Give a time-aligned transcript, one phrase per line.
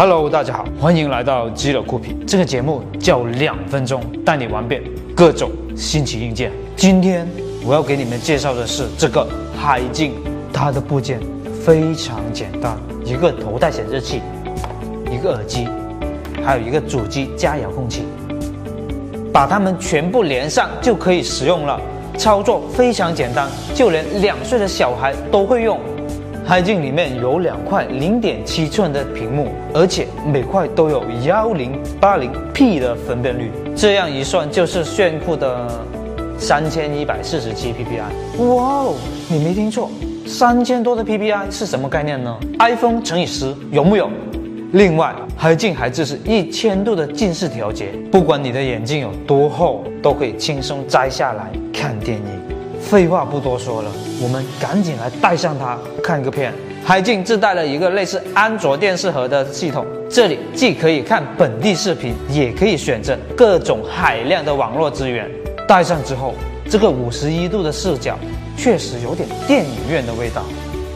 [0.00, 2.24] Hello，大家好，欢迎来到基乐酷品。
[2.24, 4.80] 这个节目叫两分钟带你玩遍
[5.12, 6.52] 各种新奇硬件。
[6.76, 7.28] 今天
[7.66, 9.26] 我要给你们介绍的是这个
[9.60, 10.12] 海镜，
[10.52, 11.18] 它的部件
[11.64, 14.22] 非常简单，一个头戴显示器，
[15.10, 15.66] 一个耳机，
[16.44, 18.04] 还有一个主机加遥控器，
[19.32, 21.76] 把它们全部连上就可以使用了。
[22.16, 25.76] 操作非常简单，就连两岁的小孩都会用。
[26.48, 35.68] 海镜里面有两块零点七寸的屏幕，而且每块都有幺零八零 P 的分辨率，这样一算就是炫酷的
[36.38, 38.46] 三千一百四十七 PPI。
[38.46, 38.94] 哇哦，
[39.28, 39.90] 你没听错，
[40.26, 44.08] 三千多的 PPI 是什么概念呢？iPhone 乘以十有木有？
[44.72, 52.47] 另外，海镜还支持一千度的近视调节，不管你的眼镜有多厚，都可以轻松摘下来看电影。
[52.80, 53.90] 废话不多说了，
[54.22, 56.52] 我们赶紧来带上它看个片。
[56.84, 65.30] 海镜自带了一个类似安卓电视盒的系统，这里既可以看本地视频，也可以选择各种海量的网络资源。
[65.66, 66.32] 戴上之后，
[66.70, 68.18] 这个五十一度的视角
[68.56, 70.42] 确实有点电影院的味道，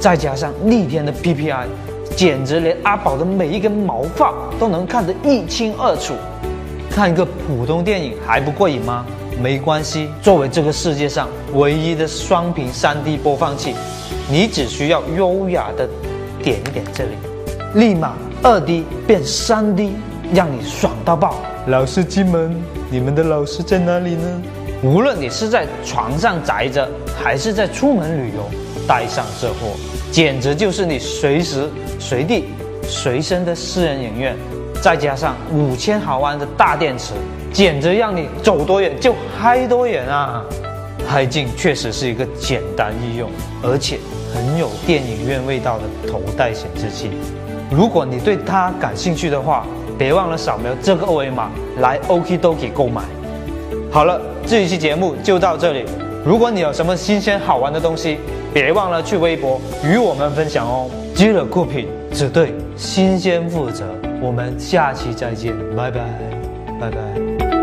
[0.00, 1.66] 再加上逆天的 PPI，
[2.16, 6.14] 简直连阿宝的每一根毛发都能看得一清二楚。
[6.90, 9.06] 看一个普通电影还不过瘾吗？
[9.40, 13.74] 没关系，作为这个世界上唯一的双屏 3D 播放器，
[14.30, 15.88] 你只需要优雅的
[16.42, 17.10] 点一点这里，
[17.74, 19.90] 立马 2D 变 3D，
[20.32, 21.34] 让你爽到爆！
[21.66, 22.54] 老司机们，
[22.90, 24.42] 你们的老师在哪里呢？
[24.82, 26.88] 无论你是在床上宅着，
[27.22, 28.48] 还是在出门旅游，
[28.88, 29.76] 带上这货，
[30.10, 32.46] 简直就是你随时随地
[32.82, 34.34] 随身的私人影院。
[34.82, 37.14] 再加上五千毫安的大电池。
[37.56, 40.44] 简直让你走多远就嗨多远啊！
[41.08, 43.30] 海镜确实是一个简单易用，
[43.62, 43.98] 而且
[44.30, 47.10] 很有电影院味道的头戴显示器。
[47.70, 49.64] 如果你对它感兴趣的话，
[49.96, 53.00] 别忘了扫描这个二维码来 OKDoki 购买。
[53.90, 55.86] 好了，这一期节目就到这里。
[56.26, 58.18] 如果你有什么新鲜好玩的东西，
[58.52, 60.90] 别忘了去微博与我们分享哦。
[61.14, 63.86] 积了酷品只对新鲜负责。
[64.20, 66.00] 我们下期再见，拜拜，
[66.78, 67.55] 拜拜。